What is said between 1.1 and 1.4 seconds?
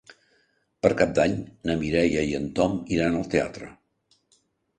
d'Any